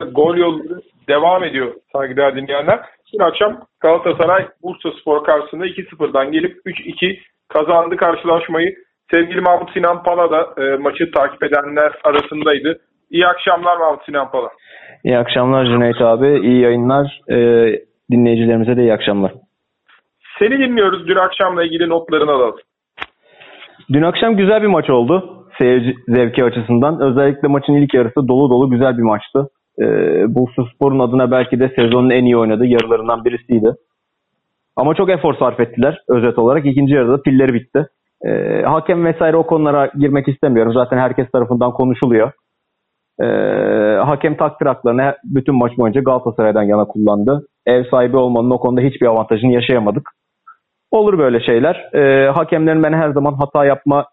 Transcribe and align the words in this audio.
gol 0.00 0.36
yolları 0.36 0.80
devam 1.08 1.44
ediyor 1.44 1.74
saygıdeğer 1.92 2.36
dinleyenler. 2.36 2.80
Dün 3.12 3.18
akşam 3.18 3.60
Galatasaray 3.80 4.48
Bursa 4.62 4.90
Spor 5.00 5.24
karşısında 5.24 5.66
2-0'dan 5.66 6.32
gelip 6.32 6.56
3-2 6.66 7.18
kazandı 7.48 7.96
karşılaşmayı. 7.96 8.74
Sevgili 9.10 9.40
Mahmut 9.40 9.72
Sinan 9.72 10.02
Pala 10.02 10.30
da 10.30 10.62
e, 10.62 10.76
maçı 10.76 11.10
takip 11.10 11.42
edenler 11.42 11.92
arasındaydı. 12.04 12.80
İyi 13.10 13.26
akşamlar 13.26 13.76
Mahmut 13.76 14.04
Sinan 14.06 14.30
Pala. 14.30 14.48
İyi 15.04 15.18
akşamlar 15.18 15.64
Cüneyt 15.64 16.00
abi. 16.00 16.40
İyi 16.48 16.60
yayınlar. 16.60 17.20
E, 17.30 17.36
dinleyicilerimize 18.10 18.76
de 18.76 18.82
iyi 18.82 18.92
akşamlar. 18.92 19.32
Seni 20.38 20.58
dinliyoruz. 20.58 21.08
Dün 21.08 21.16
akşamla 21.16 21.64
ilgili 21.64 21.88
notlarını 21.88 22.30
alalım. 22.30 22.60
Dün 23.92 24.02
akşam 24.02 24.36
güzel 24.36 24.62
bir 24.62 24.66
maç 24.66 24.90
oldu. 24.90 25.46
Seyirci 25.58 25.94
zevki 26.08 26.44
açısından. 26.44 27.00
Özellikle 27.00 27.48
maçın 27.48 27.74
ilk 27.74 27.94
yarısı 27.94 28.28
dolu 28.28 28.50
dolu 28.50 28.70
güzel 28.70 28.98
bir 28.98 29.02
maçtı. 29.02 29.48
E, 29.80 29.84
Bursa 30.34 30.62
Spor'un 30.74 30.98
adına 30.98 31.30
belki 31.30 31.60
de 31.60 31.72
sezonun 31.76 32.10
en 32.10 32.24
iyi 32.24 32.36
oynadığı 32.36 32.66
yarılarından 32.66 33.24
birisiydi. 33.24 33.74
Ama 34.76 34.94
çok 34.94 35.10
efor 35.10 35.34
sarf 35.34 35.60
ettiler 35.60 36.02
özet 36.08 36.38
olarak. 36.38 36.66
İkinci 36.66 36.94
yarıda 36.94 37.22
pilleri 37.22 37.54
bitti. 37.54 37.86
E, 38.26 38.62
hakem 38.62 39.04
vesaire 39.04 39.36
o 39.36 39.46
konulara 39.46 39.90
girmek 39.98 40.28
istemiyorum. 40.28 40.72
Zaten 40.72 40.98
herkes 40.98 41.30
tarafından 41.30 41.72
konuşuluyor. 41.72 42.32
E, 43.22 43.26
hakem 44.04 44.36
takdir 44.36 44.66
haklarını 44.66 45.14
bütün 45.24 45.54
maç 45.54 45.78
boyunca 45.78 46.00
Galatasaray'dan 46.00 46.62
yana 46.62 46.84
kullandı. 46.84 47.46
Ev 47.66 47.84
sahibi 47.90 48.16
olmanın 48.16 48.50
o 48.50 48.58
konuda 48.58 48.80
hiçbir 48.80 49.06
avantajını 49.06 49.52
yaşayamadık. 49.52 50.10
Olur 50.90 51.18
böyle 51.18 51.40
şeyler. 51.40 51.90
E, 51.94 52.30
hakemlerin 52.30 52.82
ben 52.82 52.92
her 52.92 53.10
zaman 53.10 53.32
hata 53.32 53.64
yapma 53.64 54.06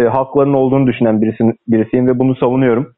e, 0.00 0.04
haklarının 0.04 0.54
olduğunu 0.54 0.86
düşünen 0.86 1.22
birisin, 1.22 1.54
birisiyim 1.68 2.06
ve 2.06 2.18
bunu 2.18 2.36
savunuyorum. 2.36 2.94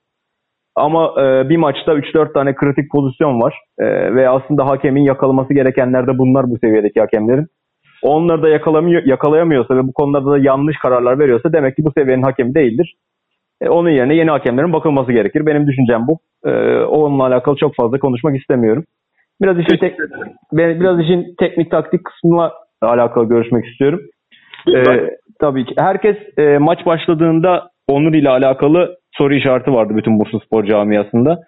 Ama 0.77 1.15
e, 1.19 1.49
bir 1.49 1.57
maçta 1.57 1.95
3-4 1.95 2.33
tane 2.33 2.55
kritik 2.55 2.91
pozisyon 2.91 3.41
var. 3.41 3.55
E, 3.79 4.15
ve 4.15 4.29
aslında 4.29 4.67
hakemin 4.67 5.03
yakalaması 5.03 5.55
gerekenler 5.55 6.07
de 6.07 6.19
bunlar 6.19 6.51
bu 6.51 6.59
seviyedeki 6.59 7.01
hakemlerin. 7.01 7.47
Onları 8.03 8.43
da 8.43 8.49
yakalamıyor, 8.49 9.03
yakalayamıyorsa 9.05 9.77
ve 9.77 9.83
bu 9.83 9.93
konularda 9.93 10.31
da 10.31 10.39
yanlış 10.39 10.77
kararlar 10.79 11.19
veriyorsa 11.19 11.53
demek 11.53 11.77
ki 11.77 11.85
bu 11.85 11.93
seviyenin 11.99 12.23
hakemi 12.23 12.55
değildir. 12.55 12.97
E, 13.61 13.69
onun 13.69 13.91
yerine 13.91 14.15
yeni 14.15 14.31
hakemlerin 14.31 14.73
bakılması 14.73 15.13
gerekir. 15.13 15.47
Benim 15.47 15.67
düşüncem 15.67 16.07
bu. 16.07 16.19
E, 16.49 16.51
onunla 16.81 17.27
alakalı 17.27 17.57
çok 17.57 17.77
fazla 17.77 17.99
konuşmak 17.99 18.37
istemiyorum. 18.37 18.85
Biraz 19.43 19.59
işin, 19.59 19.77
tek, 19.77 19.99
biraz 20.53 21.01
işin 21.01 21.35
teknik 21.39 21.71
taktik 21.71 22.05
kısmına 22.05 22.53
alakalı 22.83 23.29
görüşmek 23.29 23.67
istiyorum. 23.67 24.01
E, 24.69 24.81
tabii 25.41 25.65
ki. 25.65 25.75
Herkes 25.79 26.17
e, 26.39 26.59
maç 26.59 26.87
başladığında 26.87 27.71
Onur 27.89 28.15
ile 28.15 28.29
alakalı 28.29 28.97
soru 29.19 29.35
işareti 29.35 29.73
vardı 29.73 29.93
bütün 29.97 30.19
Bursa 30.19 30.39
Spor 30.47 30.65
camiasında. 30.65 31.41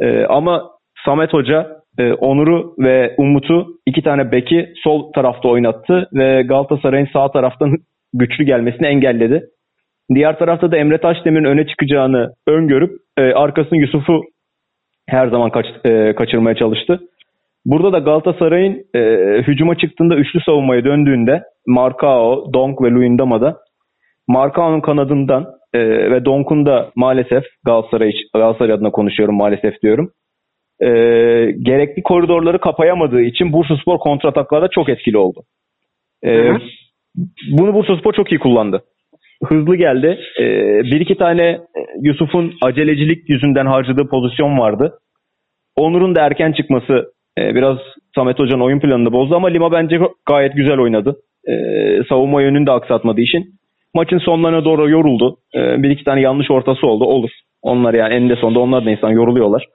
E, 0.00 0.24
ama 0.24 0.70
Samet 1.04 1.32
Hoca 1.32 1.78
e, 1.98 2.12
Onur'u 2.12 2.74
ve 2.78 3.14
Umut'u 3.18 3.66
iki 3.86 4.02
tane 4.02 4.32
beki 4.32 4.72
sol 4.84 5.12
tarafta 5.12 5.48
oynattı 5.48 6.08
ve 6.12 6.42
Galatasaray'ın 6.42 7.08
sağ 7.12 7.30
taraftan 7.30 7.76
güçlü 8.12 8.44
gelmesini 8.44 8.86
engelledi. 8.86 9.44
Diğer 10.14 10.38
tarafta 10.38 10.70
da 10.70 10.76
Emre 10.76 10.98
Taşdemir'in 10.98 11.44
öne 11.44 11.66
çıkacağını 11.66 12.32
öngörüp 12.46 12.90
e, 13.18 13.22
arkasını 13.22 13.78
Yusuf'u 13.78 14.22
her 15.08 15.28
zaman 15.28 15.50
kaç, 15.50 15.66
e, 15.84 16.14
kaçırmaya 16.14 16.56
çalıştı. 16.56 17.00
Burada 17.66 17.92
da 17.92 17.98
Galatasaray'ın 17.98 18.84
e, 18.94 19.00
hücuma 19.42 19.74
çıktığında 19.74 20.16
üçlü 20.16 20.40
savunmaya 20.40 20.84
döndüğünde 20.84 21.42
Marcao, 21.66 22.52
Donk 22.52 22.82
ve 22.82 22.90
Luyendama'da 22.90 23.56
Marcao'nun 24.28 24.80
kanadından 24.80 25.46
e, 25.74 25.80
ve 26.10 26.24
Donk'un 26.24 26.66
da 26.66 26.90
maalesef 26.96 27.44
Galatasaray, 27.64 28.12
Galatasaray 28.34 28.72
adına 28.72 28.90
konuşuyorum 28.90 29.36
maalesef 29.36 29.82
diyorum. 29.82 30.10
E, 30.80 30.88
gerekli 31.62 32.02
koridorları 32.02 32.60
kapayamadığı 32.60 33.20
için 33.20 33.52
Bursaspor 33.52 33.98
kontrataklarda 33.98 34.68
çok 34.68 34.88
etkili 34.88 35.18
oldu. 35.18 35.40
E, 36.24 36.52
bunu 37.50 37.74
Bursaspor 37.74 38.12
çok 38.12 38.32
iyi 38.32 38.38
kullandı. 38.38 38.82
Hızlı 39.44 39.76
geldi. 39.76 40.18
E, 40.40 40.44
bir 40.82 41.00
iki 41.00 41.16
tane 41.16 41.42
e, 41.42 41.60
Yusuf'un 42.02 42.54
acelecilik 42.62 43.28
yüzünden 43.30 43.66
harcadığı 43.66 44.08
pozisyon 44.08 44.58
vardı. 44.58 44.98
Onur'un 45.76 46.14
da 46.14 46.22
erken 46.22 46.52
çıkması 46.52 47.12
e, 47.38 47.54
biraz 47.54 47.78
Samet 48.14 48.38
Hoca'nın 48.38 48.60
oyun 48.60 48.80
planını 48.80 49.12
bozdu 49.12 49.36
ama 49.36 49.48
Lima 49.48 49.72
bence 49.72 50.00
gayet 50.26 50.54
güzel 50.54 50.78
oynadı. 50.78 51.16
E, 51.48 51.54
savunma 52.08 52.42
yönünü 52.42 52.66
de 52.66 52.70
aksatmadığı 52.70 53.20
için. 53.20 53.58
Maçın 53.94 54.18
sonlarına 54.18 54.64
doğru 54.64 54.90
yoruldu. 54.90 55.36
E, 55.54 55.82
bir 55.82 55.90
iki 55.90 56.04
tane 56.04 56.20
yanlış 56.20 56.50
ortası 56.50 56.86
oldu. 56.86 57.04
Olur. 57.04 57.30
Onlar 57.62 57.94
yani 57.94 58.14
eninde 58.14 58.36
sonunda 58.36 58.60
onlar 58.60 58.84
da 58.84 58.90
insan 58.90 59.10
yoruluyorlar. 59.10 59.66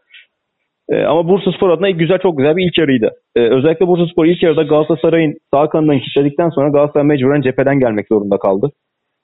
E, 0.89 1.03
ama 1.03 1.27
Bursa 1.27 1.51
Spor 1.51 1.69
adına 1.69 1.89
güzel 1.89 2.19
çok 2.19 2.37
güzel 2.37 2.55
bir 2.55 2.65
ilk 2.65 2.77
yarıydı. 2.77 3.11
E, 3.35 3.39
özellikle 3.39 3.87
Bursa 3.87 4.07
Spor 4.11 4.25
ilk 4.25 4.43
yarıda 4.43 4.63
Galatasaray'ın 4.63 5.33
sağ 5.53 5.69
kanından 5.69 5.99
kilitledikten 5.99 6.49
sonra 6.49 6.69
Galatasaray 6.69 7.07
mecburen 7.07 7.41
cepheden 7.41 7.79
gelmek 7.79 8.07
zorunda 8.07 8.37
kaldı. 8.37 8.71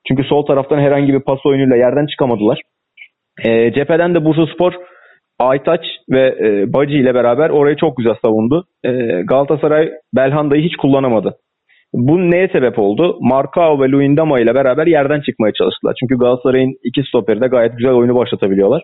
Çünkü 0.07 0.23
sol 0.23 0.45
taraftan 0.45 0.79
herhangi 0.79 1.13
bir 1.13 1.19
pas 1.19 1.45
oyunuyla 1.45 1.75
yerden 1.75 2.05
çıkamadılar. 2.05 2.61
E, 3.45 3.73
cepheden 3.73 4.15
de 4.15 4.25
Bursa 4.25 4.53
Spor 4.53 4.73
Aytaç 5.39 5.81
ve 6.09 6.35
e, 6.39 6.73
Bacı 6.73 6.93
ile 6.93 7.13
beraber 7.15 7.49
orayı 7.49 7.75
çok 7.75 7.97
güzel 7.97 8.15
savundu. 8.21 8.65
E, 8.83 8.89
Galatasaray 9.21 9.91
Belhanda'yı 10.15 10.63
hiç 10.63 10.75
kullanamadı. 10.75 11.35
Bu 11.93 12.31
neye 12.31 12.47
sebep 12.47 12.79
oldu? 12.79 13.17
Marcao 13.21 13.81
ve 13.81 13.91
Luindama 13.91 14.39
ile 14.39 14.55
beraber 14.55 14.87
yerden 14.87 15.21
çıkmaya 15.21 15.53
çalıştılar. 15.53 15.95
Çünkü 15.99 16.17
Galatasaray'ın 16.17 16.75
iki 16.83 17.03
stoperi 17.03 17.41
de 17.41 17.47
gayet 17.47 17.77
güzel 17.77 17.93
oyunu 17.93 18.15
başlatabiliyorlar. 18.15 18.83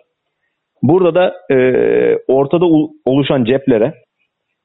Burada 0.82 1.14
da 1.14 1.34
e, 1.54 1.56
ortada 2.28 2.64
oluşan 3.04 3.44
ceplere 3.44 3.94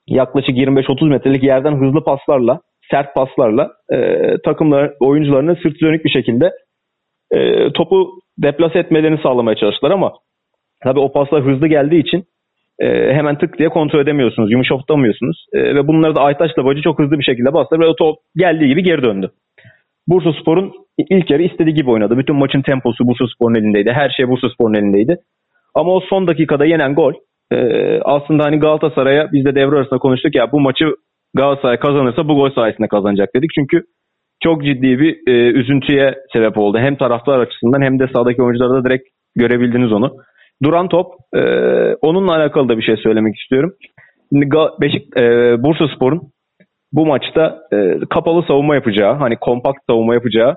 yaklaşık 0.07 0.57
25-30 0.57 1.09
metrelik 1.09 1.44
yerden 1.44 1.75
hızlı 1.75 2.03
paslarla, 2.03 2.59
sert 2.91 3.16
paslarla 3.16 3.72
e, 3.94 4.18
takımlar 4.46 4.91
oyuncularının 5.00 5.56
sırt 5.63 5.81
dönük 5.81 6.06
bir 6.06 6.09
şekilde 6.09 6.52
e, 7.31 7.72
topu 7.73 8.09
deplase 8.38 8.79
etmelerini 8.79 9.19
sağlamaya 9.23 9.56
çalıştılar 9.56 9.91
ama 9.91 10.13
tabii 10.84 11.00
o 11.00 11.12
paslar 11.12 11.44
hızlı 11.44 11.68
geldiği 11.68 12.02
için 12.02 12.23
e, 12.81 13.14
hemen 13.14 13.38
tık 13.38 13.59
diye 13.59 13.69
kontrol 13.69 14.00
edemiyorsunuz, 14.00 14.52
yumuşatamıyorsunuz. 14.52 15.46
E, 15.53 15.75
ve 15.75 15.88
bunları 15.88 16.16
da 16.16 16.22
Aytaş'la 16.22 16.66
Bacı 16.66 16.81
çok 16.81 17.00
hızlı 17.00 17.19
bir 17.19 17.24
şekilde 17.24 17.53
bastılar 17.53 17.81
ve 17.81 17.88
o 17.88 17.96
top 17.96 18.16
geldiği 18.36 18.68
gibi 18.68 18.84
geri 18.84 19.03
döndü. 19.03 19.31
Bursa 20.08 20.34
Spor'un 20.42 20.74
ilk 21.09 21.30
yarı 21.30 21.44
istediği 21.44 21.74
gibi 21.74 21.90
oynadı. 21.90 22.18
Bütün 22.18 22.36
maçın 22.36 22.62
temposu 22.62 23.08
Bursa 23.08 23.25
Spor'un 23.36 23.56
elindeydi. 23.56 23.91
Her 23.91 24.09
şey 24.09 24.28
Bursa 24.28 24.50
Spor'un 24.50 24.74
elindeydi. 24.74 25.18
Ama 25.75 25.91
o 25.91 26.00
son 26.00 26.28
dakikada 26.28 26.66
yenen 26.66 26.96
gol 26.96 27.14
e, 27.52 27.58
aslında 28.02 28.44
hani 28.44 28.59
Galatasaray'a 28.59 29.31
biz 29.31 29.46
de 29.46 29.56
devre 29.56 29.75
arasında 29.75 30.00
konuştuk 30.00 30.36
ya 30.36 30.52
bu 30.52 30.59
maçı 30.59 30.86
Galatasaray 31.34 31.80
kazanırsa 31.80 32.28
bu 32.28 32.36
gol 32.36 32.52
sayesinde 32.52 32.88
kazanacak 32.88 33.30
dedik. 33.36 33.50
Çünkü 33.56 33.84
çok 34.44 34.64
ciddi 34.66 35.00
bir 35.00 35.18
e, 35.28 35.31
üzüntüye 35.31 36.16
sebep 36.34 36.58
oldu. 36.58 36.78
Hem 36.78 36.96
taraftar 36.96 37.40
açısından 37.40 37.81
hem 37.81 38.00
de 38.00 38.08
sahadaki 38.14 38.44
oyuncularda 38.44 38.90
direkt 38.90 39.08
görebildiniz 39.36 39.91
onu. 39.91 40.12
Duran 40.64 40.88
top 40.88 41.14
e, 41.36 41.42
onunla 42.02 42.36
alakalı 42.36 42.70
da 42.70 42.78
bir 42.78 42.84
şey 42.84 42.98
söylemek 42.98 43.36
istiyorum. 43.36 43.74
Şimdi 44.30 44.56
Beşik 44.82 45.18
e, 45.18 45.24
Bursa 45.64 45.88
Spor'un 45.96 46.22
bu 46.94 47.06
maçta 47.06 47.60
e, 47.74 48.00
kapalı 48.10 48.44
savunma 48.48 48.76
yapacağı, 48.76 49.16
hani 49.16 49.36
kompakt 49.36 49.80
savunma 49.90 50.14
yapacağı 50.14 50.56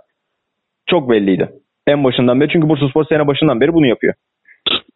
çok 0.87 1.10
belliydi. 1.10 1.48
En 1.87 2.04
başından 2.04 2.41
beri. 2.41 2.48
Çünkü 2.53 2.69
Bursa 2.69 2.88
Spor 2.88 3.04
sene 3.04 3.26
başından 3.26 3.60
beri 3.60 3.72
bunu 3.72 3.87
yapıyor. 3.87 4.14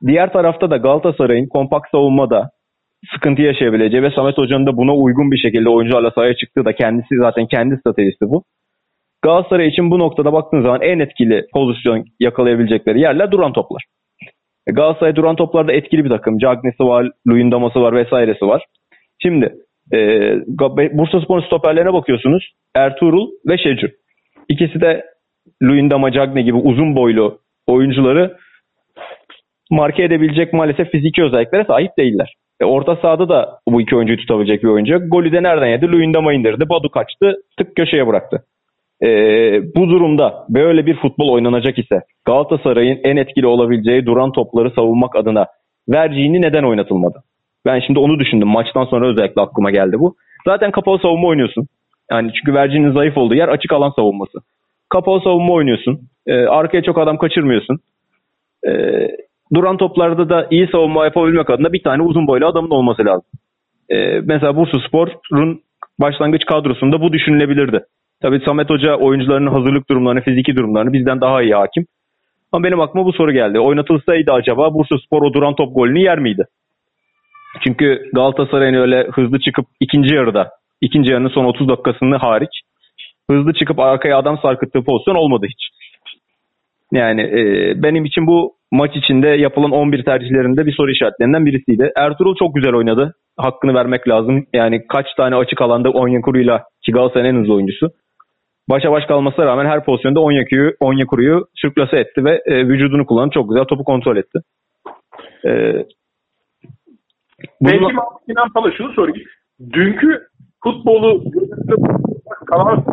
Diğer 0.07 0.33
tarafta 0.33 0.71
da 0.71 0.77
Galatasaray'ın 0.77 1.49
kompakt 1.49 1.91
savunmada 1.91 2.51
sıkıntı 3.15 3.43
yaşayabileceği 3.43 4.03
ve 4.03 4.11
Samet 4.11 4.39
Hoca'nın 4.39 4.67
da 4.67 4.77
buna 4.77 4.95
uygun 4.95 5.31
bir 5.31 5.39
şekilde 5.39 5.69
oyuncularla 5.69 6.11
sahaya 6.11 6.37
çıktığı 6.37 6.65
da 6.65 6.73
kendisi 6.73 7.17
zaten 7.19 7.47
kendi 7.47 7.77
stratejisi 7.77 8.21
bu. 8.21 8.45
Galatasaray 9.23 9.69
için 9.69 9.91
bu 9.91 9.99
noktada 9.99 10.33
baktığın 10.33 10.63
zaman 10.63 10.81
en 10.83 10.99
etkili 10.99 11.47
pozisyon 11.53 12.05
yakalayabilecekleri 12.21 13.01
yerler 13.01 13.31
duran 13.31 13.53
toplar. 13.53 13.85
E, 14.69 14.73
Galatasaray 14.73 15.17
duran 15.17 15.37
toplarda 15.37 15.73
etkili 15.73 16.05
bir 16.05 16.11
takım. 16.11 16.39
Cagney'si 16.39 16.84
var, 16.84 17.11
Luyendama'sı 17.29 17.81
var 17.81 17.95
vesairesi 17.95 18.47
var. 18.47 18.65
Şimdi 19.23 19.55
e, 19.93 19.99
Bursa 20.93 21.20
Spor'un 21.20 21.47
stoperlerine 21.47 21.93
bakıyorsunuz. 21.93 22.53
Ertuğrul 22.75 23.31
ve 23.49 23.59
Şecur. 23.59 23.88
İkisi 24.49 24.81
de 24.81 25.05
Luyendama, 25.62 26.12
Cagney 26.12 26.44
gibi 26.44 26.56
uzun 26.56 26.97
boylu 26.97 27.38
oyuncuları 27.67 28.37
marke 29.70 30.03
edebilecek 30.03 30.53
maalesef 30.53 30.91
fiziki 30.91 31.23
özelliklere 31.23 31.65
sahip 31.65 31.91
değiller. 31.99 32.35
E, 32.61 32.65
orta 32.65 32.97
sahada 32.97 33.29
da 33.29 33.59
bu 33.69 33.81
iki 33.81 33.97
oyuncuyu 33.97 34.19
tutabilecek 34.19 34.62
bir 34.62 34.69
oyuncu. 34.69 34.99
Golü 35.09 35.32
de 35.32 35.43
nereden 35.43 35.67
yedi? 35.67 35.87
Luyendama 35.87 36.32
indirdi. 36.32 36.69
Badu 36.69 36.91
kaçtı. 36.91 37.35
Tık 37.59 37.76
köşeye 37.76 38.06
bıraktı. 38.06 38.44
E, 39.03 39.09
bu 39.77 39.89
durumda 39.89 40.47
böyle 40.49 40.87
bir 40.87 40.97
futbol 40.97 41.29
oynanacak 41.29 41.79
ise 41.79 42.00
Galatasaray'ın 42.25 43.00
en 43.05 43.17
etkili 43.17 43.47
olabileceği 43.47 44.06
duran 44.06 44.33
topları 44.33 44.71
savunmak 44.71 45.17
adına 45.17 45.47
Verci'ni 45.89 46.43
neden 46.43 46.62
oynatılmadı? 46.62 47.23
Ben 47.67 47.81
şimdi 47.87 47.99
onu 47.99 48.19
düşündüm. 48.19 48.49
Maçtan 48.49 48.85
sonra 48.85 49.09
özellikle 49.09 49.43
aklıma 49.43 49.71
geldi 49.71 49.97
bu. 49.99 50.15
Zaten 50.45 50.71
kapalı 50.71 50.99
savunma 50.99 51.29
oynuyorsun. 51.29 51.67
Yani 52.11 52.31
çünkü 52.33 52.55
Verci'nin 52.55 52.93
zayıf 52.93 53.19
olduğu 53.19 53.35
yer 53.35 53.49
açık 53.49 53.73
alan 53.73 53.93
savunması. 53.97 54.39
Kapalı 54.89 55.21
savunma 55.21 55.53
oynuyorsun. 55.53 56.01
E, 56.27 56.35
arkaya 56.35 56.83
çok 56.83 56.99
adam 56.99 57.19
kaçırmıyorsun. 57.19 57.79
E, 58.69 58.73
duran 59.55 59.77
toplarda 59.77 60.29
da 60.29 60.47
iyi 60.51 60.69
savunma 60.73 61.05
yapabilmek 61.05 61.51
adına 61.51 61.73
bir 61.73 61.83
tane 61.83 62.03
uzun 62.03 62.27
boylu 62.27 62.47
adamın 62.47 62.71
olması 62.71 63.05
lazım. 63.05 63.31
Ee, 63.91 64.21
mesela 64.25 64.56
Bursa 64.56 64.79
Spor'un 64.89 65.62
başlangıç 66.01 66.44
kadrosunda 66.44 67.01
bu 67.01 67.12
düşünülebilirdi. 67.12 67.85
Tabii 68.23 68.41
Samet 68.47 68.70
Hoca 68.70 68.97
oyuncularının 68.97 69.50
hazırlık 69.50 69.91
durumlarını, 69.91 70.20
fiziki 70.20 70.56
durumlarını 70.56 70.93
bizden 70.93 71.20
daha 71.20 71.43
iyi 71.43 71.55
hakim. 71.55 71.87
Ama 72.53 72.65
benim 72.65 72.81
aklıma 72.81 73.06
bu 73.06 73.12
soru 73.12 73.32
geldi. 73.32 73.61
Oynatılsaydı 73.61 74.32
acaba 74.32 74.75
Bursa 74.75 74.97
Spor 75.06 75.23
o 75.23 75.32
duran 75.32 75.55
top 75.55 75.75
golünü 75.75 75.99
yer 75.99 76.19
miydi? 76.19 76.44
Çünkü 77.65 78.11
Galatasaray'ın 78.15 78.75
öyle 78.75 79.06
hızlı 79.12 79.41
çıkıp 79.41 79.67
ikinci 79.81 80.15
yarıda, 80.15 80.50
ikinci 80.81 81.12
yarının 81.12 81.29
son 81.29 81.44
30 81.44 81.69
dakikasını 81.69 82.17
hariç 82.17 82.62
hızlı 83.31 83.53
çıkıp 83.53 83.79
arkaya 83.79 84.19
adam 84.19 84.38
sarkıttığı 84.43 84.85
pozisyon 84.85 85.15
olmadı 85.15 85.47
hiç. 85.49 85.69
Yani 86.93 87.23
e, 87.23 87.73
benim 87.82 88.05
için 88.05 88.26
bu 88.26 88.53
maç 88.73 88.97
içinde 88.97 89.29
yapılan 89.29 89.70
11 89.70 90.05
tercihlerinde 90.05 90.67
bir 90.67 90.73
soru 90.73 90.91
işaretlerinden 90.91 91.47
birisiydi. 91.47 91.93
Ertuğrul 91.97 92.37
çok 92.38 92.55
güzel 92.55 92.75
oynadı. 92.75 93.15
Hakkını 93.37 93.75
vermek 93.75 94.09
lazım. 94.09 94.47
Yani 94.53 94.87
kaç 94.88 95.06
tane 95.17 95.37
açık 95.37 95.62
alanda 95.62 95.91
Onyekuru'yla 95.91 96.65
ki 96.85 96.93
Galatasaray'ın 96.93 97.35
en 97.35 97.41
hızlı 97.41 97.55
oyuncusu. 97.55 97.91
Başa 98.69 98.93
baş 98.93 99.05
kalmasına 99.05 99.47
rağmen 99.47 99.67
her 99.67 99.85
pozisyonda 99.85 100.20
Onyekuru'yu 100.20 100.73
Onyekuru'yu 100.81 101.47
sürklase 101.55 101.97
etti 101.97 102.25
ve 102.25 102.43
e, 102.47 102.69
vücudunu 102.69 103.06
kullanıp 103.06 103.32
çok 103.32 103.49
güzel 103.49 103.65
topu 103.65 103.85
kontrol 103.85 104.17
etti. 104.17 104.38
E, 105.44 105.50
Belki 107.61 107.81
bununla... 107.81 108.03
Sinan 108.26 108.53
Pala 108.53 108.73
şunu 108.73 108.93
sorayım. 108.93 109.26
Dünkü 109.73 110.26
futbolu 110.62 111.25
kalan 112.47 112.85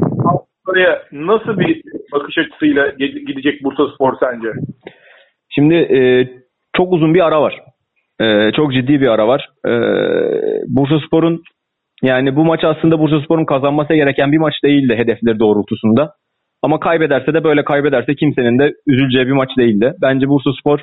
oraya 0.67 1.01
nasıl 1.11 1.59
bir 1.59 1.81
bakış 2.13 2.37
açısıyla 2.37 2.89
gidecek 3.27 3.63
Bursa 3.63 3.87
Spor 3.95 4.13
sence? 4.19 4.47
Şimdi 5.49 5.75
e, 5.75 6.29
çok 6.77 6.93
uzun 6.93 7.13
bir 7.13 7.25
ara 7.27 7.41
var. 7.41 7.61
E, 8.21 8.51
çok 8.51 8.73
ciddi 8.73 9.01
bir 9.01 9.07
ara 9.07 9.27
var. 9.27 9.49
E, 9.67 9.71
Bursa 10.67 10.99
Spor'un 11.07 11.43
yani 12.05 12.35
bu 12.35 12.45
maç 12.45 12.63
aslında 12.63 12.99
Bursa 12.99 13.21
Spor'un 13.21 13.45
kazanması 13.45 13.93
gereken 13.93 14.31
bir 14.31 14.37
maç 14.37 14.53
değildi 14.63 14.95
hedefleri 14.95 15.39
doğrultusunda. 15.39 16.11
Ama 16.63 16.79
kaybederse 16.79 17.33
de 17.33 17.43
böyle 17.43 17.63
kaybederse 17.63 18.15
kimsenin 18.15 18.59
de 18.59 18.73
üzüleceği 18.87 19.27
bir 19.27 19.31
maç 19.31 19.49
değildi. 19.57 19.93
Bence 20.01 20.27
Bursa 20.27 20.49
Spor 20.59 20.79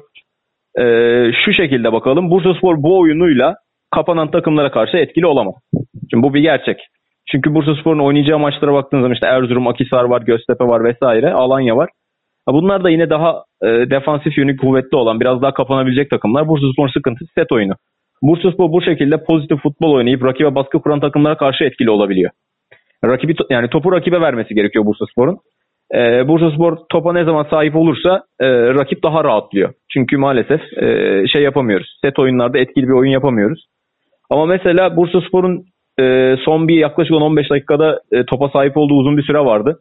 e, 0.79 0.85
şu 1.45 1.53
şekilde 1.53 1.93
bakalım. 1.93 2.31
Bursa 2.31 2.55
Spor 2.55 2.83
bu 2.83 3.01
oyunuyla 3.01 3.55
kapanan 3.95 4.31
takımlara 4.31 4.71
karşı 4.71 4.97
etkili 4.97 5.27
olamaz. 5.27 5.55
Şimdi 6.11 6.23
bu 6.23 6.35
bir 6.35 6.41
gerçek. 6.41 6.77
Çünkü 7.31 7.55
Bursa 7.55 7.75
Spor'un 7.75 7.99
oynayacağı 7.99 8.39
maçlara 8.39 8.73
baktığınız 8.73 9.03
zaman 9.03 9.15
işte 9.15 9.27
Erzurum, 9.27 9.69
Akisar 9.69 10.05
var, 10.05 10.23
Göztepe 10.23 10.65
var 10.65 10.85
vesaire, 10.85 11.33
Alanya 11.33 11.77
var. 11.77 11.91
Bunlar 12.49 12.85
da 12.85 12.91
yine 12.91 13.11
daha 13.11 13.43
e, 13.63 13.67
defansif 13.67 14.39
yönü 14.39 14.57
kuvvetli 14.57 14.97
olan, 14.97 15.21
biraz 15.21 15.43
daha 15.43 15.55
kapanabilecek 15.55 16.11
takımlar. 16.11 16.49
Bursa 16.49 16.73
Spor 16.73 16.89
sıkıntısı 16.89 17.33
set 17.39 17.53
oyunu. 17.53 17.73
Bursa 18.23 18.53
Spor 18.53 18.73
bu 18.73 18.83
şekilde 18.83 19.25
pozitif 19.25 19.63
futbol 19.63 19.93
oynayıp 19.93 20.25
rakibe 20.25 20.55
baskı 20.55 20.83
kuran 20.83 21.01
takımlara 21.01 21.37
karşı 21.37 21.65
etkili 21.65 21.91
olabiliyor. 21.91 22.31
Rakibi 23.05 23.35
yani 23.51 23.69
topu 23.69 23.93
rakibe 23.93 24.21
vermesi 24.21 24.55
gerekiyor 24.55 24.87
Bursa 24.87 25.05
Spor'un. 25.07 25.39
Ee, 25.95 26.29
Bursa 26.29 26.51
Spor 26.51 26.77
topa 26.89 27.13
ne 27.13 27.25
zaman 27.25 27.47
sahip 27.51 27.77
olursa 27.77 28.23
e, 28.41 28.49
rakip 28.75 29.03
daha 29.03 29.25
rahatlıyor. 29.25 29.73
Çünkü 29.93 30.17
maalesef 30.17 30.61
e, 30.83 31.25
şey 31.33 31.43
yapamıyoruz. 31.43 31.99
Set 32.05 32.19
oyunlarda 32.19 32.59
etkili 32.59 32.89
bir 32.89 32.93
oyun 32.93 33.11
yapamıyoruz. 33.11 33.67
Ama 34.31 34.47
mesela 34.47 34.97
Bursa 34.97 35.21
Spor'un 35.21 35.65
e, 36.01 36.37
son 36.45 36.69
bir 36.69 36.77
yaklaşık 36.77 37.15
15 37.15 37.51
dakikada 37.51 38.01
e, 38.13 38.25
topa 38.25 38.49
sahip 38.49 38.77
olduğu 38.77 38.95
uzun 38.95 39.17
bir 39.17 39.23
süre 39.23 39.39
vardı. 39.39 39.79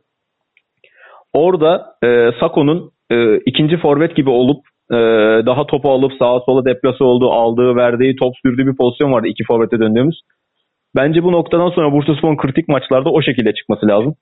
Orada 1.33 1.85
e, 2.03 2.29
Sako'nun 2.39 2.91
e, 3.11 3.37
ikinci 3.37 3.77
forvet 3.77 4.15
gibi 4.15 4.29
olup 4.29 4.65
e, 4.91 4.97
daha 5.45 5.67
topu 5.67 5.91
alıp 5.91 6.11
sağa 6.19 6.39
sola 6.39 6.65
deplase 6.65 7.03
olduğu, 7.03 7.31
aldığı, 7.31 7.75
verdiği, 7.75 8.15
top 8.15 8.33
sürdüğü 8.41 8.67
bir 8.67 8.77
pozisyon 8.77 9.11
vardı 9.11 9.27
iki 9.27 9.43
forvete 9.43 9.79
döndüğümüz. 9.79 10.21
Bence 10.95 11.23
bu 11.23 11.31
noktadan 11.31 11.69
sonra 11.69 11.91
Bursaspor'un 11.91 12.37
kritik 12.37 12.67
maçlarda 12.67 13.09
o 13.09 13.21
şekilde 13.21 13.53
çıkması 13.53 13.87
lazım. 13.87 14.15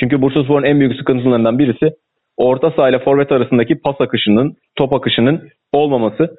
Çünkü 0.00 0.22
Bursaspor'un 0.22 0.64
en 0.64 0.80
büyük 0.80 0.96
sıkıntılarından 0.96 1.58
birisi 1.58 1.90
orta 2.36 2.70
saha 2.70 2.88
ile 2.88 2.98
forvet 2.98 3.32
arasındaki 3.32 3.80
pas 3.84 4.00
akışının, 4.00 4.54
top 4.76 4.94
akışının 4.94 5.48
olmaması. 5.72 6.36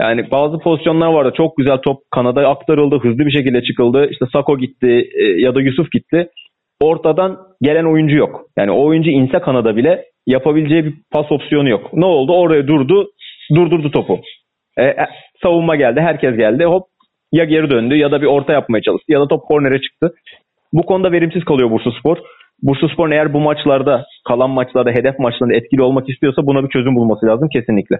Yani 0.00 0.30
bazı 0.30 0.58
pozisyonlar 0.58 1.12
vardı. 1.12 1.32
Çok 1.36 1.56
güzel 1.56 1.78
top 1.78 1.98
kanada 2.10 2.48
aktarıldı. 2.48 2.98
Hızlı 2.98 3.18
bir 3.18 3.30
şekilde 3.30 3.62
çıkıldı. 3.62 4.08
İşte 4.10 4.26
Sako 4.32 4.58
gitti 4.58 5.08
e, 5.14 5.24
ya 5.24 5.54
da 5.54 5.60
Yusuf 5.60 5.92
gitti. 5.92 6.28
Ortadan 6.82 7.38
gelen 7.62 7.84
oyuncu 7.84 8.16
yok. 8.16 8.46
Yani 8.56 8.70
o 8.70 8.86
oyuncu 8.86 9.10
inse 9.10 9.38
kanada 9.38 9.76
bile 9.76 10.04
yapabileceği 10.26 10.84
bir 10.84 10.94
pas 11.12 11.32
opsiyonu 11.32 11.68
yok. 11.68 11.92
Ne 11.92 12.04
oldu? 12.04 12.32
Oraya 12.32 12.66
durdu. 12.66 13.08
Durdurdu 13.54 13.90
topu. 13.90 14.20
E, 14.76 14.84
e, 14.84 15.06
savunma 15.42 15.76
geldi. 15.76 16.00
Herkes 16.00 16.36
geldi. 16.36 16.64
Hop 16.64 16.86
ya 17.32 17.44
geri 17.44 17.70
döndü 17.70 17.94
ya 17.94 18.10
da 18.10 18.22
bir 18.22 18.26
orta 18.26 18.52
yapmaya 18.52 18.82
çalıştı 18.82 19.12
ya 19.12 19.20
da 19.20 19.28
top 19.28 19.42
kornere 19.42 19.80
çıktı. 19.80 20.14
Bu 20.72 20.82
konuda 20.82 21.12
verimsiz 21.12 21.44
kalıyor 21.44 21.70
Bursa 21.70 21.90
Spor. 22.00 22.16
Bursa 22.62 22.88
Spor 22.88 23.10
eğer 23.10 23.32
bu 23.32 23.40
maçlarda, 23.40 24.04
kalan 24.28 24.50
maçlarda, 24.50 24.90
hedef 24.90 25.18
maçlarında 25.18 25.56
etkili 25.56 25.82
olmak 25.82 26.08
istiyorsa 26.08 26.46
buna 26.46 26.64
bir 26.64 26.68
çözüm 26.68 26.96
bulması 26.96 27.26
lazım 27.26 27.48
kesinlikle. 27.52 27.96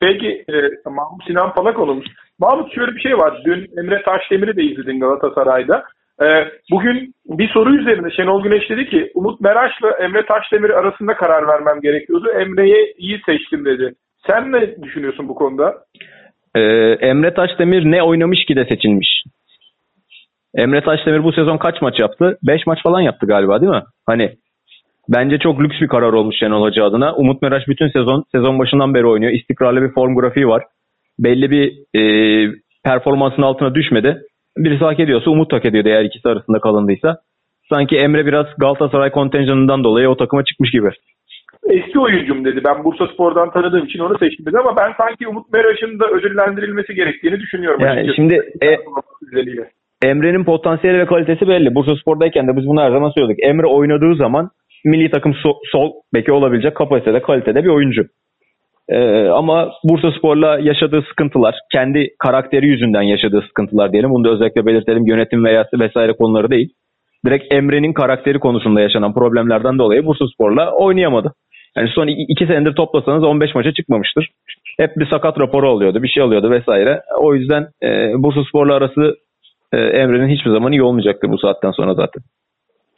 Peki 0.00 0.44
e, 0.48 0.54
Mahmut 0.90 1.24
Sinan 1.26 1.54
Palak 1.54 1.78
olmuş. 1.78 2.06
Mahmut 2.38 2.74
şöyle 2.74 2.92
bir 2.94 3.00
şey 3.00 3.12
var. 3.12 3.42
Dün 3.44 3.78
Emre 3.78 4.02
Taşdemir'i 4.02 4.56
de 4.56 4.62
izledin 4.62 5.00
Galatasaray'da. 5.00 5.84
E, 6.22 6.26
bugün 6.70 7.14
bir 7.26 7.48
soru 7.48 7.76
üzerinde 7.76 8.10
Şenol 8.10 8.42
Güneş 8.42 8.70
dedi 8.70 8.86
ki 8.86 9.10
Umut 9.14 9.40
Meraş'la 9.40 9.90
Emre 9.90 10.26
Taşdemir 10.26 10.70
arasında 10.70 11.14
karar 11.14 11.48
vermem 11.48 11.80
gerekiyordu. 11.80 12.30
Emre'yi 12.30 12.94
iyi 12.98 13.20
seçtim 13.26 13.64
dedi. 13.64 13.94
Sen 14.26 14.52
ne 14.52 14.82
düşünüyorsun 14.82 15.28
bu 15.28 15.34
konuda? 15.34 15.74
Ee, 16.54 16.60
Emre 17.00 17.34
Taşdemir 17.34 17.84
ne 17.84 18.02
oynamış 18.02 18.44
ki 18.44 18.56
de 18.56 18.64
seçilmiş? 18.64 19.24
Emre 20.54 20.80
Taşdemir 20.80 21.24
bu 21.24 21.32
sezon 21.32 21.58
kaç 21.58 21.82
maç 21.82 22.00
yaptı? 22.00 22.38
5 22.42 22.66
maç 22.66 22.82
falan 22.82 23.00
yaptı 23.00 23.26
galiba 23.26 23.60
değil 23.60 23.72
mi? 23.72 23.82
Hani 24.06 24.32
Bence 25.08 25.38
çok 25.38 25.60
lüks 25.60 25.80
bir 25.80 25.88
karar 25.88 26.12
olmuş 26.12 26.36
Şenol 26.38 26.62
Hoca 26.62 26.84
adına. 26.84 27.14
Umut 27.14 27.42
Meraş 27.42 27.68
bütün 27.68 27.88
sezon, 27.88 28.24
sezon 28.32 28.58
başından 28.58 28.94
beri 28.94 29.06
oynuyor. 29.06 29.32
İstikrarlı 29.32 29.82
bir 29.82 29.92
form 29.92 30.14
grafiği 30.14 30.48
var. 30.48 30.64
Belli 31.18 31.50
bir 31.50 31.72
e, 31.98 32.02
performansın 32.84 33.42
altına 33.42 33.74
düşmedi. 33.74 34.22
Birisi 34.58 34.84
hak 34.84 35.00
ediyorsa 35.00 35.30
Umut 35.30 35.52
hak 35.52 35.64
ediyordu 35.64 35.88
eğer 35.88 36.04
ikisi 36.04 36.28
arasında 36.28 36.60
kalındıysa. 36.60 37.16
Sanki 37.72 37.96
Emre 37.96 38.26
biraz 38.26 38.46
Galatasaray 38.58 39.10
kontenjanından 39.10 39.84
dolayı 39.84 40.08
o 40.08 40.16
takıma 40.16 40.44
çıkmış 40.44 40.70
gibi. 40.70 40.90
Eski 41.70 41.98
oyuncum 41.98 42.44
dedi. 42.44 42.60
Ben 42.64 42.84
Bursa 42.84 43.06
Spor'dan 43.06 43.50
tanıdığım 43.50 43.84
için 43.84 43.98
onu 43.98 44.18
seçtim 44.18 44.46
dedi 44.46 44.58
ama 44.58 44.76
ben 44.76 44.92
sanki 44.98 45.28
Umut 45.28 45.52
Meraş'ın 45.52 46.00
da 46.00 46.06
ödüllendirilmesi 46.06 46.94
gerektiğini 46.94 47.40
düşünüyorum. 47.40 47.80
Yani 47.80 48.14
şimdi 48.16 48.34
e, 48.62 48.68
Emre'nin 50.08 50.44
potansiyeli 50.44 50.98
ve 50.98 51.06
kalitesi 51.06 51.48
belli. 51.48 51.74
Bursa 51.74 51.96
Spor'dayken 51.96 52.48
de 52.48 52.56
biz 52.56 52.66
bunu 52.66 52.80
her 52.80 52.90
zaman 52.90 53.10
söylüyorduk. 53.10 53.44
Emre 53.44 53.66
oynadığı 53.66 54.16
zaman 54.16 54.50
milli 54.84 55.10
takım 55.10 55.34
so, 55.34 55.52
sol 55.72 55.92
beki 56.14 56.32
olabilecek 56.32 56.76
kapasitede, 56.76 57.22
kalitede 57.22 57.64
bir 57.64 57.68
oyuncu. 57.68 58.02
Ee, 58.88 59.28
ama 59.28 59.70
Bursa 59.84 60.12
Spor'la 60.12 60.58
yaşadığı 60.58 61.02
sıkıntılar, 61.08 61.54
kendi 61.72 62.08
karakteri 62.18 62.66
yüzünden 62.66 63.02
yaşadığı 63.02 63.42
sıkıntılar 63.42 63.92
diyelim. 63.92 64.10
Bunu 64.10 64.24
da 64.24 64.30
özellikle 64.30 64.66
belirtelim. 64.66 65.06
Yönetim 65.06 65.44
veya 65.44 65.66
vesaire 65.74 66.12
konuları 66.12 66.50
değil. 66.50 66.68
Direkt 67.26 67.54
Emre'nin 67.54 67.92
karakteri 67.92 68.38
konusunda 68.38 68.80
yaşanan 68.80 69.14
problemlerden 69.14 69.78
dolayı 69.78 70.06
Bursa 70.06 70.24
Spor'la 70.34 70.72
oynayamadı. 70.72 71.32
Yani 71.76 71.88
son 71.88 72.06
iki 72.06 72.46
senedir 72.46 72.74
toplasanız 72.74 73.24
15 73.24 73.54
maça 73.54 73.72
çıkmamıştır. 73.72 74.28
Hep 74.78 74.96
bir 74.96 75.06
sakat 75.06 75.40
raporu 75.40 75.70
oluyordu, 75.70 76.02
bir 76.02 76.08
şey 76.08 76.22
oluyordu 76.22 76.50
vesaire. 76.50 77.02
O 77.20 77.34
yüzden 77.34 77.68
e, 77.82 77.88
Bursa 78.22 78.44
Spor'la 78.44 78.74
arası 78.74 79.16
e, 79.72 79.76
Emre'nin 79.76 80.28
hiçbir 80.28 80.50
zaman 80.50 80.72
iyi 80.72 80.82
olmayacaktır 80.82 81.28
bu 81.28 81.38
saatten 81.38 81.70
sonra 81.70 81.94
zaten. 81.94 82.22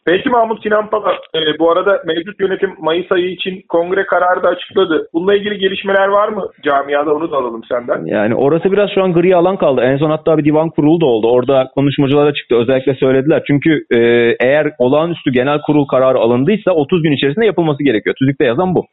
Peki 0.07 0.29
Mahmut 0.29 0.63
Sinan 0.63 0.91
Pala, 0.91 1.13
e, 1.13 1.59
bu 1.59 1.71
arada 1.71 2.03
mevcut 2.07 2.41
yönetim 2.41 2.71
Mayıs 2.79 3.13
ayı 3.13 3.31
için 3.31 3.63
kongre 3.69 4.07
kararı 4.07 4.43
da 4.43 4.49
açıkladı. 4.49 5.09
Bununla 5.13 5.35
ilgili 5.35 5.59
gelişmeler 5.59 6.09
var 6.09 6.29
mı 6.29 6.51
camiada 6.63 7.15
onu 7.15 7.31
da 7.33 7.37
alalım 7.37 7.63
senden. 7.69 8.05
Yani 8.05 8.35
orası 8.35 8.73
biraz 8.73 8.91
şu 8.95 9.03
an 9.03 9.13
gri 9.13 9.37
alan 9.37 9.57
kaldı. 9.57 9.81
En 9.81 9.97
son 9.97 10.11
hatta 10.11 10.39
bir 10.39 10.45
divan 10.45 10.71
kurulu 10.71 11.01
da 11.01 11.07
oldu. 11.07 11.31
Orada 11.31 11.71
konuşmacılara 11.75 12.35
çıktı. 12.35 12.57
Özellikle 12.57 12.95
söylediler. 12.95 13.43
Çünkü 13.47 13.85
e, 13.91 13.99
eğer 14.41 14.73
olağanüstü 14.79 15.33
genel 15.33 15.61
kurul 15.67 15.87
kararı 15.87 16.19
alındıysa 16.19 16.71
30 16.71 17.03
gün 17.03 17.13
içerisinde 17.13 17.47
yapılması 17.47 17.85
gerekiyor. 17.85 18.17
Tüzükte 18.19 18.45
yazan 18.45 18.75
bu. 18.75 18.85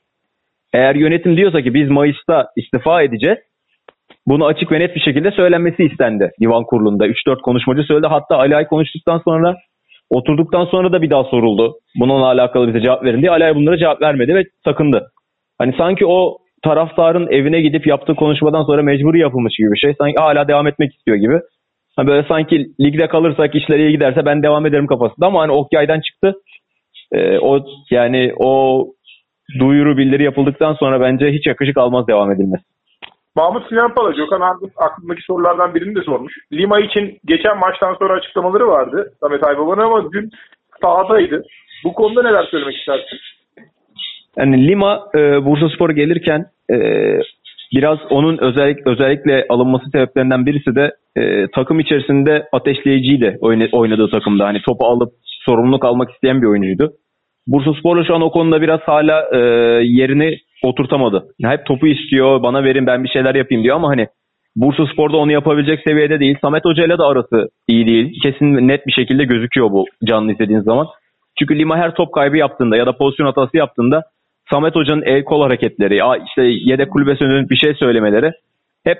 Eğer 0.73 0.95
yönetim 0.95 1.37
diyorsa 1.37 1.61
ki 1.61 1.73
biz 1.73 1.89
Mayıs'ta 1.89 2.47
istifa 2.57 3.01
edeceğiz. 3.01 3.37
Bunu 4.27 4.45
açık 4.45 4.71
ve 4.71 4.79
net 4.79 4.95
bir 4.95 5.01
şekilde 5.01 5.31
söylenmesi 5.31 5.83
istendi 5.83 6.31
divan 6.41 6.63
kurulunda. 6.63 7.07
3-4 7.07 7.41
konuşmacı 7.41 7.83
söyledi. 7.83 8.07
Hatta 8.07 8.37
Ali 8.37 8.55
Ay 8.55 8.67
konuştuktan 8.67 9.21
sonra 9.25 9.55
Oturduktan 10.09 10.65
sonra 10.65 10.91
da 10.91 11.01
bir 11.01 11.09
daha 11.09 11.23
soruldu. 11.23 11.73
Bununla 11.99 12.25
alakalı 12.25 12.67
bize 12.67 12.81
cevap 12.81 13.03
verin 13.03 13.21
diye. 13.21 13.31
Alay 13.31 13.55
bunlara 13.55 13.77
cevap 13.77 14.01
vermedi 14.01 14.35
ve 14.35 14.43
sakındı. 14.65 15.07
Hani 15.57 15.73
sanki 15.77 16.05
o 16.05 16.37
taraftarın 16.63 17.27
evine 17.31 17.61
gidip 17.61 17.87
yaptığı 17.87 18.15
konuşmadan 18.15 18.63
sonra 18.63 18.83
mecburi 18.83 19.19
yapılmış 19.19 19.57
gibi 19.57 19.71
bir 19.71 19.79
şey. 19.79 19.93
Sanki 19.97 20.15
hala 20.19 20.47
devam 20.47 20.67
etmek 20.67 20.93
istiyor 20.93 21.17
gibi. 21.17 21.39
Hani 21.95 22.07
böyle 22.07 22.27
sanki 22.27 22.65
ligde 22.81 23.07
kalırsak 23.07 23.55
işler 23.55 23.79
iyi 23.79 23.91
giderse 23.91 24.25
ben 24.25 24.43
devam 24.43 24.65
ederim 24.65 24.87
kafasında 24.87 25.25
ama 25.25 25.41
hani 25.41 25.51
ok 25.51 25.73
yaydan 25.73 25.99
çıktı. 25.99 26.33
Ee, 27.11 27.39
o 27.39 27.59
yani 27.91 28.33
o 28.39 28.85
duyuru 29.59 29.97
bildiri 29.97 30.23
yapıldıktan 30.23 30.73
sonra 30.73 31.01
bence 31.01 31.31
hiç 31.31 31.47
yakışık 31.47 31.77
almaz 31.77 32.07
devam 32.07 32.31
edilmesi. 32.31 32.63
Mahmut 33.35 33.69
Sinan 33.69 33.93
Pala, 33.93 34.11
Gökhan 34.11 34.41
Ardıç 34.41 34.73
aklındaki 34.77 35.21
sorulardan 35.21 35.75
birini 35.75 35.95
de 35.95 36.01
sormuş. 36.01 36.33
Lima 36.53 36.79
için 36.79 37.19
geçen 37.25 37.59
maçtan 37.59 37.95
sonra 37.99 38.13
açıklamaları 38.13 38.67
vardı 38.67 39.13
Samet 39.19 39.43
Aybaba'nın 39.43 39.81
ama 39.81 40.11
dün 40.11 40.29
sahadaydı. 40.81 41.43
Bu 41.83 41.93
konuda 41.93 42.23
neler 42.23 42.43
söylemek 42.51 42.75
istersin? 42.75 43.19
Yani 44.37 44.67
Lima 44.67 45.07
e, 45.15 45.45
Bursaspor 45.45 45.89
gelirken 45.89 46.45
e, 46.71 46.77
biraz 47.75 47.97
onun 48.09 48.37
özellik, 48.37 48.87
özellikle 48.87 49.45
alınması 49.49 49.85
sebeplerinden 49.89 50.45
birisi 50.45 50.75
de 50.75 50.91
e, 51.15 51.47
takım 51.47 51.79
içerisinde 51.79 52.47
ateşleyiciydi 52.51 53.37
oyna- 53.41 53.69
oynadığı 53.71 54.09
takımda. 54.11 54.45
Hani 54.45 54.61
topu 54.61 54.85
alıp 54.85 55.13
sorumluluk 55.45 55.85
almak 55.85 56.11
isteyen 56.11 56.41
bir 56.41 56.47
oyuncuydu. 56.47 56.93
Bursaspor'la 57.47 58.05
şu 58.05 58.15
an 58.15 58.21
o 58.21 58.31
konuda 58.31 58.61
biraz 58.61 58.79
hala 58.81 59.29
e, 59.31 59.37
yerini 59.83 60.37
oturtamadı. 60.63 61.25
Hep 61.43 61.65
topu 61.65 61.87
istiyor, 61.87 62.43
bana 62.43 62.63
verin 62.63 62.87
ben 62.87 63.03
bir 63.03 63.09
şeyler 63.09 63.35
yapayım 63.35 63.63
diyor 63.63 63.75
ama 63.75 63.89
hani 63.89 64.07
Bursaspor'da 64.55 65.17
onu 65.17 65.31
yapabilecek 65.31 65.79
seviyede 65.87 66.19
değil. 66.19 66.37
Samet 66.41 66.65
Hoca 66.65 66.85
ile 66.85 66.97
de 66.97 67.03
arası 67.03 67.49
iyi 67.67 67.87
değil. 67.87 68.13
Kesin 68.23 68.67
net 68.67 68.87
bir 68.87 68.91
şekilde 68.91 69.23
gözüküyor 69.23 69.71
bu 69.71 69.85
canlı 70.05 70.31
izlediğiniz 70.31 70.65
zaman. 70.65 70.87
Çünkü 71.39 71.59
Lima 71.59 71.77
her 71.77 71.93
top 71.93 72.13
kaybı 72.13 72.37
yaptığında 72.37 72.77
ya 72.77 72.85
da 72.85 72.97
pozisyon 72.97 73.27
hatası 73.27 73.57
yaptığında 73.57 74.03
Samet 74.51 74.75
Hoca'nın 74.75 75.01
el 75.01 75.23
kol 75.23 75.41
hareketleri, 75.41 75.99
işte 76.27 76.41
yedek 76.43 76.91
kulübesine 76.91 77.29
dönüp 77.29 77.49
bir 77.49 77.55
şey 77.55 77.73
söylemeleri 77.73 78.31
hep 78.83 78.97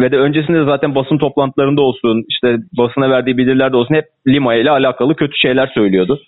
ve 0.00 0.12
de 0.12 0.16
öncesinde 0.16 0.64
zaten 0.64 0.94
basın 0.94 1.18
toplantılarında 1.18 1.82
olsun, 1.82 2.24
işte 2.28 2.56
basına 2.78 3.10
verdiği 3.10 3.36
bildirilerde 3.36 3.76
olsun 3.76 3.94
hep 3.94 4.04
Lima 4.28 4.54
ile 4.54 4.70
alakalı 4.70 5.16
kötü 5.16 5.36
şeyler 5.36 5.66
söylüyordu. 5.66 6.20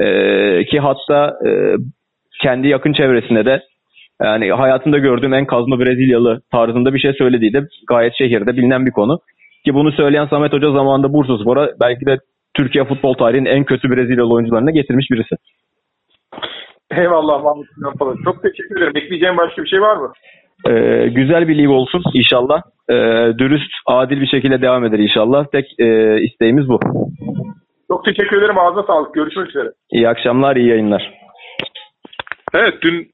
Ee, 0.00 0.64
ki 0.64 0.80
hatta 0.80 1.38
e, 1.46 1.50
kendi 2.42 2.68
yakın 2.68 2.92
çevresinde 2.92 3.44
de 3.44 3.62
yani 4.22 4.52
hayatımda 4.52 4.98
gördüğüm 4.98 5.34
en 5.34 5.46
kazma 5.46 5.78
Brezilyalı 5.78 6.40
tarzında 6.52 6.94
bir 6.94 6.98
şey 6.98 7.12
söylediği 7.12 7.52
de 7.52 7.60
gayet 7.88 8.14
şehirde 8.18 8.56
bilinen 8.56 8.86
bir 8.86 8.90
konu. 8.90 9.18
Ki 9.64 9.74
bunu 9.74 9.92
söyleyen 9.92 10.26
Samet 10.26 10.52
Hoca 10.52 10.70
zamanında 10.70 11.12
Bursaspor'a 11.12 11.68
belki 11.80 12.06
de 12.06 12.16
Türkiye 12.56 12.84
futbol 12.84 13.14
tarihinin 13.14 13.50
en 13.50 13.64
kötü 13.64 13.90
Brezilyalı 13.90 14.34
oyuncularına 14.34 14.70
getirmiş 14.70 15.10
birisi. 15.10 15.36
Eyvallah 16.90 17.42
Mahmut 17.42 17.66
Pala. 17.98 18.14
Çok 18.24 18.42
teşekkür 18.42 18.76
ederim. 18.76 18.96
Ekleyeceğim 18.96 19.36
başka 19.36 19.62
bir 19.62 19.68
şey 19.68 19.80
var 19.80 19.96
mı? 19.96 20.12
Ee, 20.68 21.08
güzel 21.08 21.48
bir 21.48 21.58
lig 21.58 21.70
olsun 21.70 22.02
inşallah. 22.14 22.62
Ee, 22.90 22.94
dürüst, 23.38 23.70
adil 23.86 24.20
bir 24.20 24.26
şekilde 24.26 24.62
devam 24.62 24.84
eder 24.84 24.98
inşallah. 24.98 25.46
Tek 25.52 25.64
e, 25.78 26.18
isteğimiz 26.20 26.68
bu. 26.68 26.80
Çok 27.88 28.04
teşekkür 28.04 28.38
ederim. 28.38 28.58
Ağzına 28.58 28.82
sağlık. 28.82 29.14
Görüşmek 29.14 29.48
üzere. 29.48 29.68
İyi 29.92 30.08
akşamlar, 30.08 30.56
iyi 30.56 30.68
yayınlar. 30.68 31.14
Evet 32.54 32.74
dün 32.82 33.10